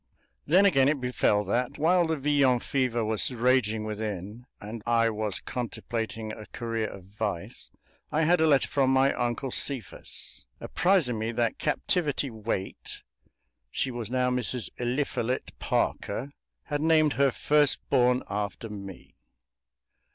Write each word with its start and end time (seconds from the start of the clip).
Then 0.47 0.65
again 0.65 0.89
it 0.89 0.99
befell 0.99 1.43
that, 1.43 1.77
while 1.77 2.07
the 2.07 2.15
Villon 2.15 2.59
fever 2.59 3.05
was 3.05 3.29
raging 3.31 3.83
within 3.83 4.47
and 4.59 4.81
I 4.87 5.11
was 5.11 5.39
contemplating 5.39 6.31
a 6.31 6.47
career 6.47 6.87
of 6.87 7.03
vice, 7.03 7.69
I 8.11 8.23
had 8.23 8.41
a 8.41 8.47
letter 8.47 8.67
from 8.67 8.89
my 8.91 9.13
uncle 9.13 9.51
Cephas, 9.51 10.47
apprising 10.59 11.19
me 11.19 11.31
that 11.33 11.59
Captivity 11.59 12.31
Waite 12.31 13.03
(she 13.69 13.91
was 13.91 14.09
now 14.09 14.31
Mrs. 14.31 14.71
Eliphalet 14.79 15.51
Parker) 15.59 16.31
had 16.63 16.81
named 16.81 17.13
her 17.13 17.29
first 17.29 17.87
born 17.91 18.23
after 18.27 18.69
me! 18.71 19.13